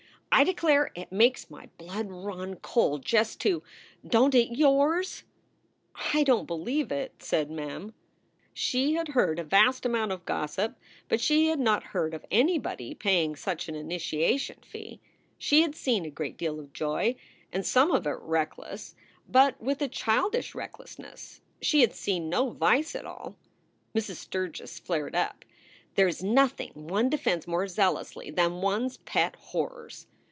[0.33, 3.63] "I declare it makes my blood run cold just to
[4.07, 5.23] Don t it yours?"
[6.13, 7.93] "I don t believe it," said Mem.
[8.53, 10.77] She had heard a vast amount of gossip,
[11.09, 15.01] but she had not heard of anybody paying such an initiation fee.
[15.37, 17.17] She had seen a great deal of joy
[17.51, 18.95] and some of it reckless,
[19.27, 21.41] but with a childish recklessness.
[21.61, 23.35] She had seen no vice at all.
[23.93, 24.15] Mrs.
[24.15, 25.43] Sturgs flared up.
[25.95, 30.07] There is nothing one defends more zealously than one s pet horrors.